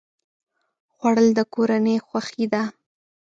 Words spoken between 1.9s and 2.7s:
خوښي ده